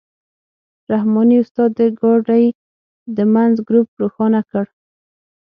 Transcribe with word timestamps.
رحماني 0.91 1.35
استاد 1.41 1.69
د 1.79 1.81
ګاډۍ 1.99 2.45
د 3.17 3.17
منځ 3.33 3.53
ګروپ 3.67 3.89
روښانه 4.01 4.41
کړ. 4.49 4.65